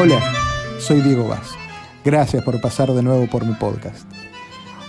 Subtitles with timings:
[0.00, 0.20] Hola,
[0.78, 1.56] soy Diego Vaz.
[2.04, 4.08] Gracias por pasar de nuevo por mi podcast.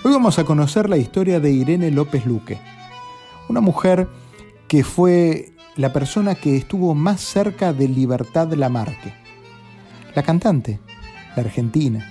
[0.04, 2.60] Hoy vamos a conocer la historia de Irene López Luque,
[3.48, 4.06] una mujer
[4.68, 9.12] que fue la persona que estuvo más cerca de Libertad Lamarque,
[10.14, 10.78] la cantante,
[11.34, 12.06] la argentina,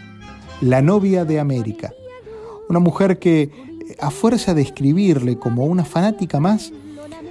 [0.59, 1.93] la novia de América,
[2.67, 3.49] una mujer que
[4.01, 6.73] a fuerza de escribirle como una fanática más,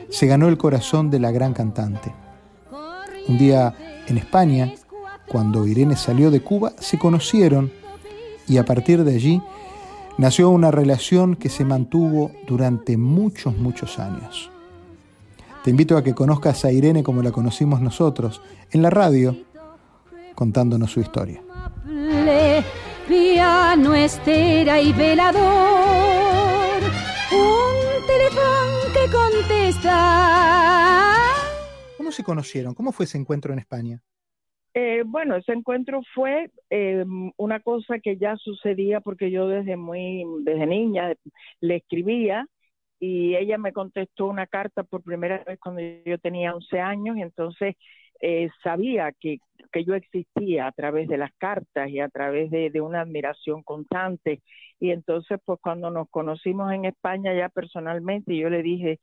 [0.08, 2.14] se ganó el corazón de la gran cantante.
[3.28, 3.74] Un día
[4.06, 4.72] en España,
[5.28, 7.70] cuando Irene salió de Cuba, se conocieron
[8.46, 9.42] y a partir de allí
[10.16, 14.50] nació una relación que se mantuvo durante muchos, muchos años.
[15.64, 19.36] Te invito a que conozcas a Irene como la conocimos nosotros, en la radio,
[20.34, 21.42] contándonos su historia.
[23.06, 25.42] Piano, estera y velador,
[27.32, 29.94] un teléfono que contesta.
[31.96, 32.74] ¿Cómo se conocieron?
[32.74, 34.02] ¿Cómo fue ese encuentro en España?
[34.80, 37.04] Eh, bueno, ese encuentro fue eh,
[37.36, 41.14] una cosa que ya sucedía porque yo desde muy, desde niña
[41.60, 42.46] le escribía
[43.00, 47.22] y ella me contestó una carta por primera vez cuando yo tenía 11 años y
[47.22, 47.74] entonces
[48.20, 49.38] eh, sabía que,
[49.72, 54.42] que, yo existía a través de las cartas y a través de, una admiración constante.
[54.78, 59.00] Y entonces, pues cuando nos conocimos en España ya personalmente, yo le dije,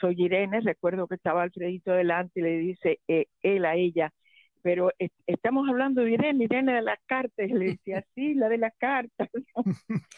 [0.00, 3.00] soy Irene, recuerdo que estaba Alfredito delante y le dice
[3.42, 4.10] él a ella,
[4.64, 4.90] pero
[5.26, 7.50] estamos hablando de Irene, Irene de las cartas.
[7.50, 9.28] Le decía, sí, la de las cartas.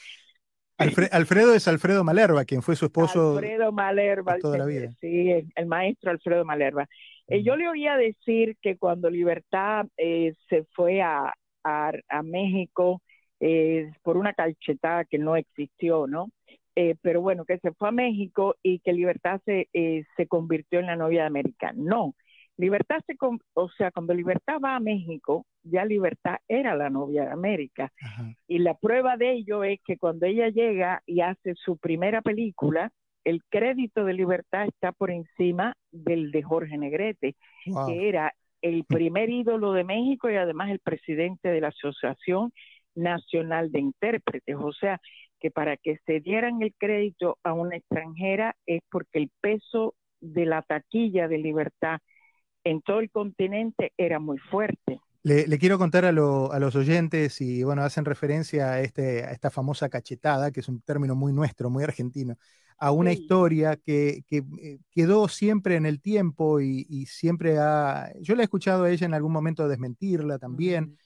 [0.78, 4.90] Alfredo es Alfredo Malerva, quien fue su esposo Alfredo Malerva, toda la vida.
[5.00, 6.86] Sí, el maestro Alfredo Malerva.
[7.26, 13.02] Eh, yo le oía decir que cuando Libertad eh, se fue a, a, a México
[13.40, 16.30] eh, por una calchetada que no existió, ¿no?
[16.78, 20.78] Eh, pero bueno, que se fue a México y que Libertad se, eh, se convirtió
[20.78, 21.72] en la novia de América.
[21.74, 22.14] No,
[22.58, 23.16] Libertad se,
[23.54, 27.92] o sea, cuando Libertad va a México, ya Libertad era la novia de América.
[28.00, 28.32] Ajá.
[28.48, 32.90] Y la prueba de ello es que cuando ella llega y hace su primera película,
[33.24, 37.34] el crédito de Libertad está por encima del de Jorge Negrete,
[37.66, 37.86] Wow.
[37.88, 42.52] que era el primer ídolo de México y además el presidente de la Asociación
[42.94, 44.56] Nacional de Intérpretes.
[44.56, 45.00] O sea,
[45.40, 50.46] que para que se dieran el crédito a una extranjera es porque el peso de
[50.46, 51.98] la taquilla de Libertad
[52.66, 55.00] en todo el continente era muy fuerte.
[55.22, 59.24] Le, le quiero contar a, lo, a, los oyentes y bueno, hacen referencia a, este,
[59.24, 62.36] a esta famosa cachetada, que es un término muy nuestro, muy argentino,
[62.78, 63.20] a una sí.
[63.20, 68.42] historia que, que, eh, quedó siempre en el tiempo y, y, siempre ha, yo le
[68.42, 70.96] he escuchado a ella en algún momento desmentirla también, mm.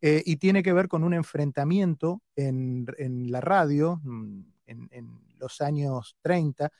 [0.00, 5.20] eh, y tiene que ver con un enfrentamiento en, en la radio mm, en, en,
[5.38, 6.70] los años 30,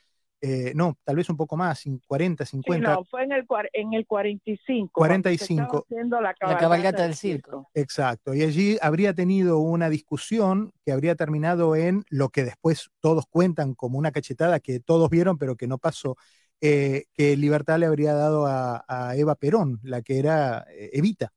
[0.40, 2.88] eh, no, tal vez un poco más, 40, 50.
[2.90, 4.92] Sí, no, fue en el, en el 45.
[4.92, 5.86] 45.
[5.90, 7.68] La cabalgata, la cabalgata del circo.
[7.74, 8.34] Exacto.
[8.34, 13.74] Y allí habría tenido una discusión que habría terminado en lo que después todos cuentan
[13.74, 16.16] como una cachetada que todos vieron, pero que no pasó.
[16.62, 21.32] Eh, que Libertad le habría dado a, a, Eva Perón, la que era eh, Evita.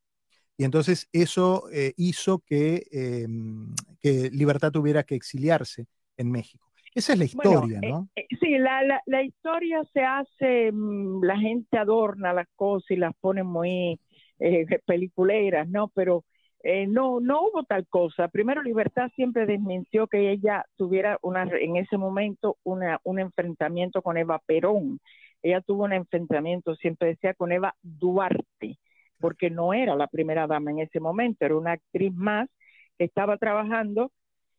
[0.58, 5.88] Y entonces eso eh, hizo que, em, que Libertad tuviera que exiliarse
[6.18, 6.73] en México.
[6.96, 8.10] Esa es la historia, bueno, ¿no?
[8.16, 12.92] Eh, eh, sí, la, la, la, historia se hace, mmm, la gente adorna las cosas
[12.92, 14.00] y las pone muy
[14.40, 15.88] eh, peliculeras, ¿no?
[15.90, 16.24] Pero
[16.64, 18.30] eh, no, no hubo tal cosa.
[18.30, 24.18] Primero, Libertad siempre desmintió que ella tuviera una, en ese momento una, un enfrentamiento con
[24.18, 25.00] Eva Perón.
[25.42, 28.78] Ella tuvo un enfrentamiento, siempre decía, con Eva Duarte,
[29.20, 32.50] porque no era la primera dama en ese momento, era una actriz más
[32.98, 34.12] que estaba trabajando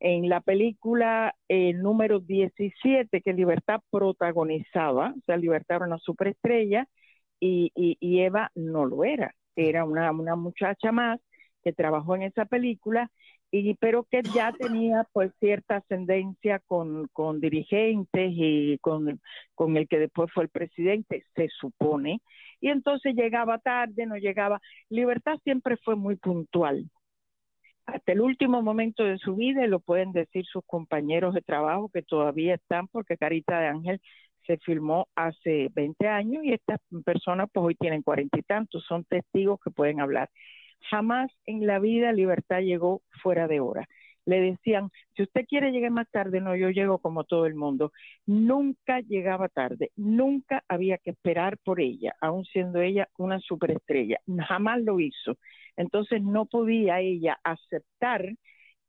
[0.04, 6.86] en la película eh, número 17 que Libertad protagonizaba, o sea, Libertad era una superestrella
[7.40, 11.20] y, y, y Eva no lo era, era una, una, muchacha más
[11.62, 13.10] que trabajó en esa película,
[13.50, 19.22] y, pero que ya tenía pues cierta ascendencia con, con dirigentes y con,
[19.54, 22.20] con el que después fue el presidente, se supone,
[22.60, 24.60] y entonces llegaba tarde, no llegaba.
[24.90, 26.90] Libertad siempre fue muy puntual,
[27.86, 31.90] hasta el último momento de su vida, y lo pueden decir sus compañeros de trabajo
[31.92, 34.00] que todavía están, porque Carita de Ángel
[34.46, 39.04] se filmó hace 20 años y estas personas pues hoy tienen cuarenta y tantos, son
[39.04, 40.30] testigos que pueden hablar.
[40.90, 43.86] Jamás en la vida Libertad llegó fuera de hora.
[44.26, 47.92] Le decían, si usted quiere llegar más tarde, no, yo llego como todo el mundo.
[48.26, 54.18] Nunca llegaba tarde, nunca había que esperar por ella, aun siendo ella una superestrella.
[54.48, 55.36] Jamás lo hizo.
[55.76, 58.24] Entonces no podía ella aceptar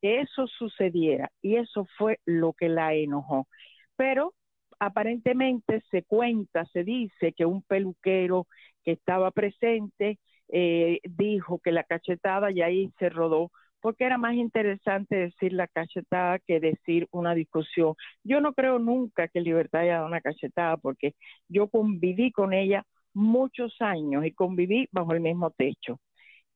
[0.02, 3.48] que eso sucediera y eso fue lo que la enojó.
[3.96, 4.34] Pero
[4.80, 8.48] aparentemente se cuenta, se dice que un peluquero
[8.84, 13.52] que estaba presente eh, dijo que la cachetada y ahí se rodó
[13.82, 17.94] porque era más interesante decir la cachetada que decir una discusión.
[18.24, 21.14] Yo no creo nunca que Libertad haya dado una cachetada porque
[21.48, 22.84] yo conviví con ella
[23.14, 26.00] muchos años y conviví bajo el mismo techo.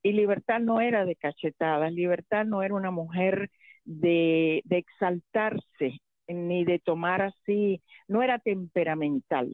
[0.01, 3.49] Y Libertad no era de cachetadas, Libertad no era una mujer
[3.83, 9.49] de, exaltarse ni de tomar así, no era temperamental.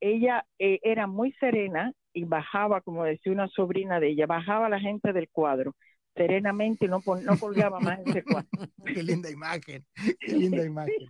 [0.00, 4.80] Ella eh, era muy serena y bajaba, como decía una sobrina de ella, bajaba la
[4.80, 5.74] gente del cuadro
[6.14, 8.48] serenamente, no, no colgaba más ese cuadro.
[8.86, 9.84] qué linda imagen,
[10.20, 11.08] qué linda imagen.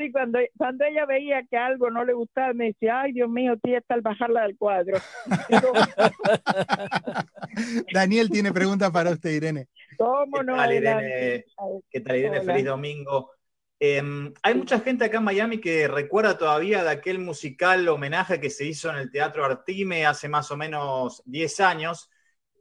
[0.00, 3.58] Sí, cuando, cuando ella veía que algo no le gustaba, me decía, ay Dios mío,
[3.62, 4.96] tía está al bajarla del cuadro.
[7.92, 9.68] Daniel tiene preguntas para usted, Irene.
[9.98, 10.54] ¿Cómo no?
[10.54, 11.44] ¿Qué tal, Irene?
[11.90, 12.40] ¿Qué tal, Irene?
[12.40, 13.32] Feliz domingo.
[13.78, 18.48] Em, hay mucha gente acá en Miami que recuerda todavía de aquel musical homenaje que
[18.48, 22.08] se hizo en el Teatro Artime hace más o menos 10 años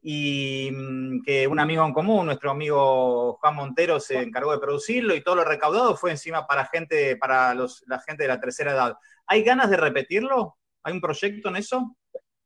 [0.01, 5.15] y mm, que un amigo en común, nuestro amigo Juan Montero, se encargó de producirlo
[5.15, 8.71] y todo lo recaudado fue encima para gente, para los, la gente de la tercera
[8.71, 8.97] edad.
[9.27, 10.55] ¿Hay ganas de repetirlo?
[10.83, 11.95] ¿Hay un proyecto en eso?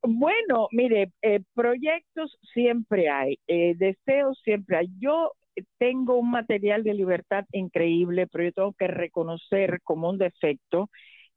[0.02, 4.88] Bueno, mire, eh, proyectos siempre hay, eh, deseos siempre hay.
[5.00, 5.32] Yo
[5.78, 10.90] tengo un material de libertad increíble, pero yo tengo que reconocer como un defecto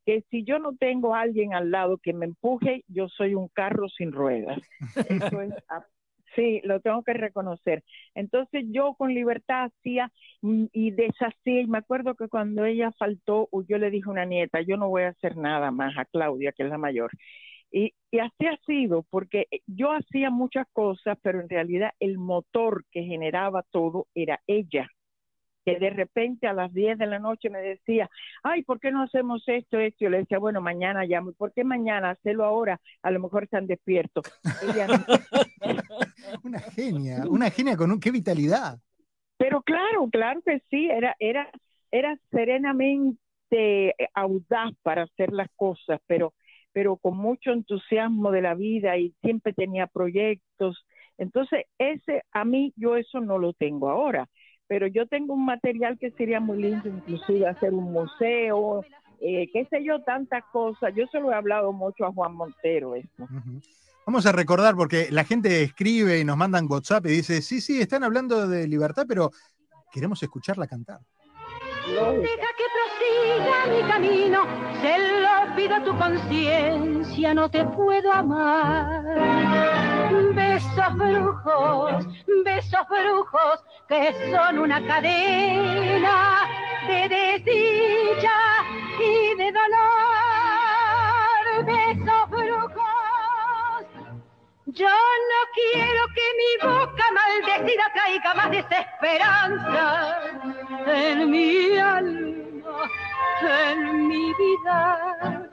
[0.06, 3.48] que si yo no tengo a alguien al lado que me empuje, yo soy un
[3.48, 4.58] carro sin ruedas.
[5.08, 5.50] Eso es
[6.36, 7.82] Sí, lo tengo que reconocer.
[8.14, 10.12] Entonces yo con libertad hacía
[10.42, 14.60] y deshacía, y me acuerdo que cuando ella faltó, yo le dije a una nieta,
[14.60, 17.10] yo no voy a hacer nada más a Claudia, que es la mayor.
[17.72, 22.84] Y, y así ha sido, porque yo hacía muchas cosas, pero en realidad el motor
[22.90, 24.88] que generaba todo era ella
[25.66, 28.08] que de repente a las 10 de la noche me decía,
[28.44, 30.04] ay, ¿por qué no hacemos esto, esto?
[30.04, 31.32] Yo le decía, bueno, mañana llamo.
[31.32, 32.10] ¿Por qué mañana?
[32.10, 32.80] Hacerlo ahora.
[33.02, 34.24] A lo mejor están despiertos.
[36.42, 38.78] una genia, una genia con un, qué vitalidad.
[39.36, 41.50] Pero claro, claro que sí, era, era,
[41.90, 46.34] era serenamente audaz para hacer las cosas, pero,
[46.72, 50.84] pero con mucho entusiasmo de la vida y siempre tenía proyectos.
[51.18, 54.28] Entonces, ese, a mí, yo eso no lo tengo ahora
[54.66, 58.84] pero yo tengo un material que sería muy lindo, inclusive hacer un museo,
[59.20, 60.92] eh, qué sé yo, tantas cosas.
[60.94, 63.26] Yo se lo he hablado mucho a Juan Montero esto.
[64.06, 67.80] Vamos a recordar, porque la gente escribe y nos mandan WhatsApp y dice, sí, sí,
[67.80, 69.32] están hablando de libertad, pero
[69.90, 71.00] queremos escucharla cantar.
[71.88, 74.44] Deja que prosiga mi camino,
[74.80, 79.02] se lo pido a tu conciencia, no te puedo amar.
[80.34, 82.06] Besos brujos,
[82.44, 86.40] besos brujos, que son una cadena
[86.88, 89.86] de desdicha y de dolor.
[91.64, 93.86] Besos brujos,
[94.66, 100.18] yo no quiero que mi boca maldecida traiga más desesperanza
[100.86, 102.90] en mi alma,
[103.42, 105.46] en mi vida.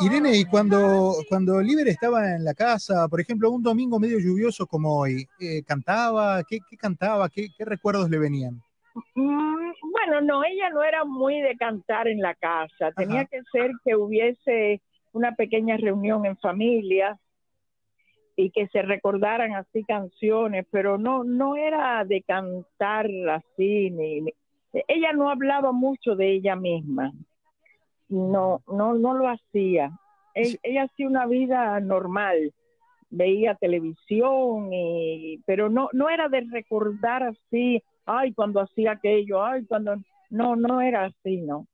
[0.00, 4.66] Irene, y cuando, cuando Liber estaba en la casa, por ejemplo, un domingo medio lluvioso
[4.66, 6.42] como hoy, eh, ¿cantaba?
[6.44, 7.28] ¿Qué, cantaba?
[7.28, 8.62] ¿Qué, recuerdos le venían?
[9.14, 9.69] Mm,
[10.06, 12.92] bueno, no, ella no era muy de cantar en la casa.
[12.92, 14.80] Tenía que ser que hubiese
[15.12, 17.18] una pequeña reunión en familia
[18.36, 24.24] y que se recordaran así canciones, pero no, no era de cantar así, ni,
[24.72, 27.12] ella no hablaba mucho de ella misma,
[28.08, 29.90] no, no, no lo hacía.
[30.34, 32.52] Ella, hacía una vida normal,
[33.10, 39.64] veía televisión, y, pero no, no era de recordar así, ay, cuando hacía aquello, ay,
[39.66, 39.96] cuando,
[40.30, 41.66] no, no era así, no.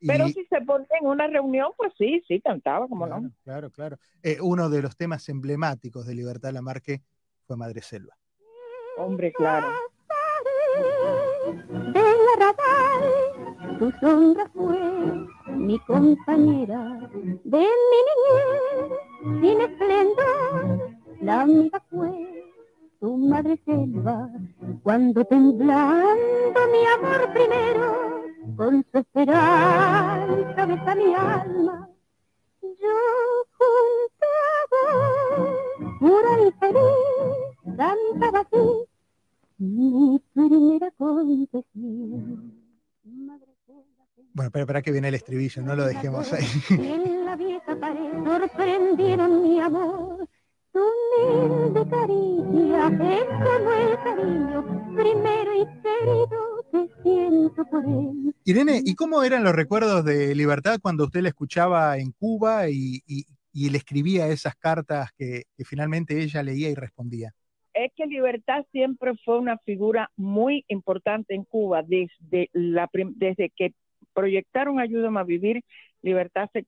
[0.00, 3.30] Pero si se ponía en una reunión, pues sí, sí, cantaba, como no.
[3.44, 3.98] Claro, claro.
[4.22, 7.02] Eh, uno de los temas emblemáticos de Libertad Lamarque
[7.46, 8.16] fue Madre Selva.
[8.98, 9.68] Hombre, claro.
[13.78, 14.78] tu sombra fue
[15.54, 17.10] mi compañera
[17.44, 22.35] de mi niñez, sin esplendor, la amiga fue
[23.00, 24.30] tu madre selva,
[24.82, 28.22] cuando temblando mi amor primero,
[28.56, 31.88] con su esperanza besa mi alma,
[32.62, 32.96] yo
[33.58, 35.48] junto a vos,
[36.00, 38.86] pura y feliz, cantaba así,
[39.58, 42.52] mi primera confesión.
[44.34, 46.44] Bueno, pero para que viene el estribillo, no lo dejemos ahí.
[46.68, 50.28] En la vieja pared sorprendieron mi amor,
[50.72, 58.34] tu humilde caricia es como el cariño primero y querido que siento por él.
[58.44, 63.02] Irene, ¿y cómo eran los recuerdos de Libertad cuando usted la escuchaba en Cuba y,
[63.56, 67.32] y le escribía esas cartas que, finalmente ella leía y respondía?
[67.72, 73.72] Es que Libertad siempre fue una figura muy importante en Cuba desde, la, desde que
[74.12, 75.62] proyectaron Ayúdame a Vivir,
[76.02, 76.66] Libertad se,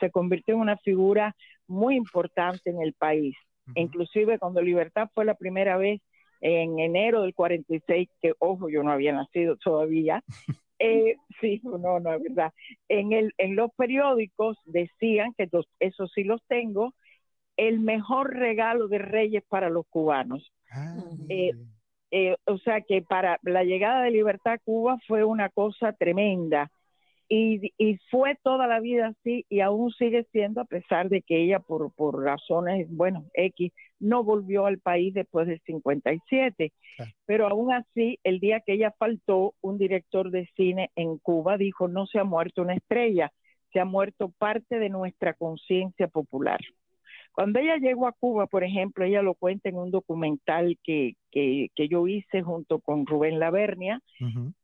[0.00, 1.36] se convirtió en una figura
[1.68, 3.36] muy importante en el país.
[3.74, 6.00] Inclusive cuando Libertad fue la primera vez
[6.40, 10.22] en enero del 46, que ojo, yo no había nacido todavía,
[10.78, 12.52] eh, sí, no, no es verdad.
[12.88, 15.48] En, el, en los periódicos decían, que
[15.80, 16.94] eso sí los tengo,
[17.56, 20.52] el mejor regalo de Reyes para los cubanos.
[20.70, 20.96] Ah,
[21.28, 21.52] eh,
[22.10, 26.70] eh, o sea que para la llegada de libertad a Cuba fue una cosa tremenda.
[27.36, 31.42] Y, y, fue toda la vida así y aún sigue siendo a pesar de que
[31.42, 36.72] ella por, por razones, bueno, X, no volvió al país después del 57.
[37.26, 41.88] Pero aún así, el día que ella faltó, un director de cine en Cuba dijo,
[41.88, 43.32] no se ha muerto una estrella,
[43.72, 46.60] se ha muerto parte de nuestra conciencia popular.
[47.34, 51.68] Cuando ella llegó a Cuba, por ejemplo, ella lo cuenta en un documental que, que,
[51.88, 54.00] yo hice junto con Rubén Lavernia.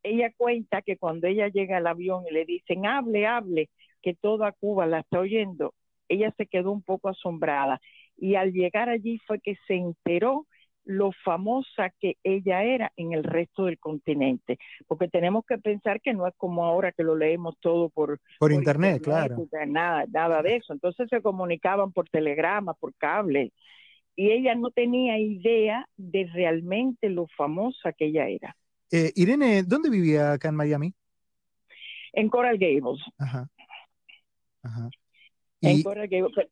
[0.05, 3.71] Ella cuenta que cuando ella llega al avión y le dicen, hable, hable,
[4.03, 5.75] que toda Cuba la está oyendo,
[6.09, 7.81] ella se quedó un poco asombrada.
[8.17, 10.47] Y al llegar allí fue que se enteró
[10.91, 16.13] lo famosa que ella era en el resto del continente, porque tenemos que pensar que
[16.13, 19.37] no es como ahora que lo leemos todo por, por, internet, claro.
[19.69, 20.73] Nada, nada de eso.
[20.73, 23.53] Entonces se comunicaban por telegrama, por cable,
[24.17, 28.57] y ella no tenía idea de realmente lo famosa que ella era.
[28.91, 30.93] Eh, Irene, ¿dónde vivía acá en Miami?
[32.13, 33.01] En Coral Gables.
[33.17, 33.49] Ajá.
[34.65, 34.91] Ajá.
[35.61, 36.49] En Coral Gables.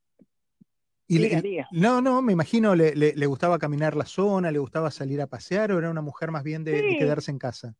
[1.72, 5.72] No, no, me imagino, le, le, gustaba caminar la zona, le gustaba salir a pasear
[5.72, 7.74] o era una mujer más bien de, quedarse en casa.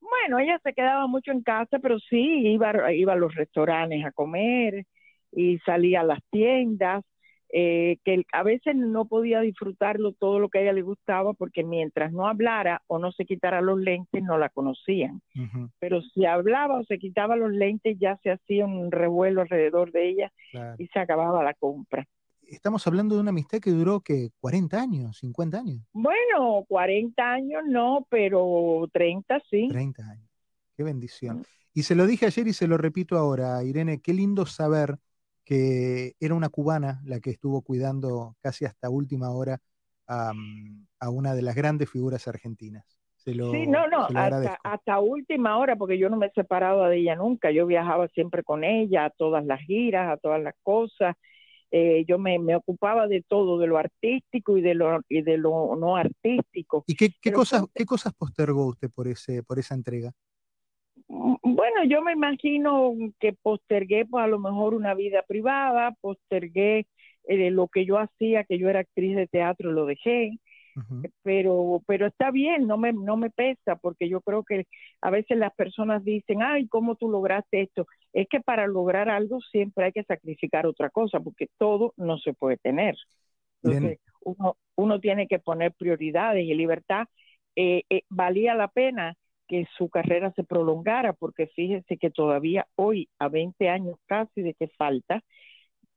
[0.00, 4.12] Bueno, ella se quedaba mucho en casa, pero sí, iba, iba a los restaurantes a
[4.12, 4.86] comer
[5.30, 7.04] y salía a las tiendas,
[7.52, 11.64] eh, que a veces no podía disfrutarlo todo lo que a ella le gustaba porque
[11.64, 15.20] mientras no hablara o no se quitara los lentes no la conocían.
[15.80, 20.08] Pero si hablaba o se quitaba los lentes ya se hacía un revuelo alrededor de
[20.08, 20.32] ella
[20.78, 22.06] y se acababa la compra
[22.50, 25.82] estamos hablando de una amistad que duró que 40 años, 50 años.
[25.92, 29.68] Bueno, 40 años no, pero 30 sí.
[29.68, 30.28] 30 años.
[30.76, 31.38] Qué bendición.
[31.38, 31.42] Mm.
[31.74, 34.98] Y se lo dije ayer y se lo repito ahora, Irene, qué lindo saber
[35.44, 39.60] que era una cubana la que estuvo cuidando casi hasta última hora
[40.06, 40.32] a,
[41.08, 42.84] una de las grandes figuras argentinas.
[43.16, 47.14] sí, no, no, hasta, hasta, última hora, porque yo no me he separado de ella
[47.14, 47.52] nunca.
[47.52, 51.16] Yo viajaba siempre con ella a todas las giras, a todas las cosas.
[51.72, 55.76] Eh, yo me, ocupaba de todo, de lo artístico y de lo, y de lo
[55.76, 56.84] no artístico.
[56.86, 60.12] ¿Y qué, cosas, qué cosas postergó usted por, ese, por esa entrega?
[61.08, 66.86] Mm, bueno, yo me imagino que postergué pues a lo mejor una vida privada, postergué
[67.24, 70.38] eh, lo que yo hacía, que yo era actriz de teatro, lo dejé,
[71.22, 74.66] pero pero está bien, no me no me pesa porque yo creo que
[75.00, 79.40] a veces las personas dicen, "Ay, ¿cómo tú lograste esto?" Es que para lograr algo
[79.40, 82.96] siempre hay que sacrificar otra cosa porque todo no se puede tener.
[83.62, 87.06] Entonces, uno uno tiene que poner prioridades y libertad
[87.56, 89.14] eh, eh, valía la pena
[89.48, 94.54] que su carrera se prolongara porque fíjense que todavía hoy a 20 años casi de
[94.54, 95.22] que falta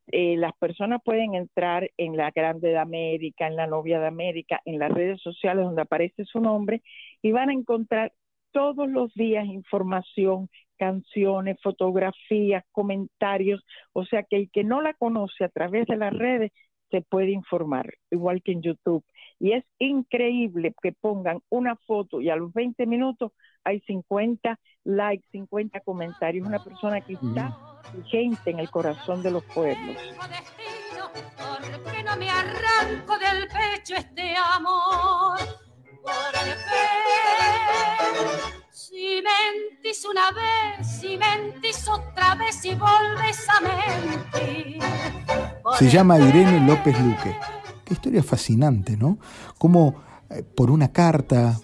[0.08, 4.62] eh, las personas pueden entrar en la Grande de América, en la Novia de América,
[4.66, 6.82] en las redes sociales donde aparece su nombre
[7.22, 8.14] y van a encontrar
[8.52, 15.44] todos los días información, canciones, fotografías, comentarios, o sea que el que no la conoce
[15.44, 16.52] a través de las redes
[16.92, 19.04] se puede informar, igual que en YouTube.
[19.40, 23.32] Y es increíble que pongan una foto y a los 20 minutos
[23.64, 26.48] hay 50 likes, 50 comentarios.
[26.48, 27.58] Una persona que está
[27.94, 29.98] vigente en el corazón de los pueblos.
[32.06, 35.40] no me arranco del pecho este amor?
[38.72, 44.80] Si mentís una vez, si mentís otra vez y volves a mentir.
[45.78, 47.36] Se llama Irene López Luque.
[47.86, 49.18] Qué historia fascinante, ¿no?
[49.58, 49.96] Como
[50.30, 51.60] eh, por una carta,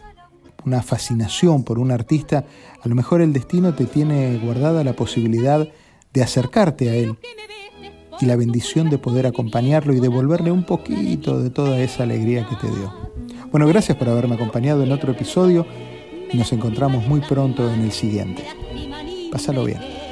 [0.66, 2.46] una fascinación por un artista,
[2.82, 5.68] a lo mejor el destino te tiene guardada la posibilidad
[6.14, 7.18] de acercarte a él
[8.20, 12.56] y la bendición de poder acompañarlo y devolverle un poquito de toda esa alegría que
[12.56, 12.94] te dio.
[13.52, 15.66] Bueno, gracias por haberme acompañado en otro episodio
[16.32, 18.44] y nos encontramos muy pronto en el siguiente.
[19.32, 20.09] Pásalo bien.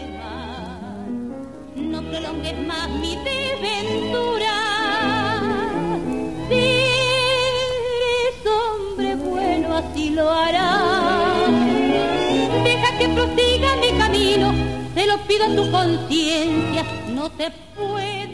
[17.28, 18.27] No te puedo.